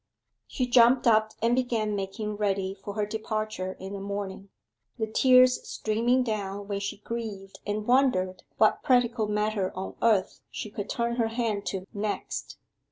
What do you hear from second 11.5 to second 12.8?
to next.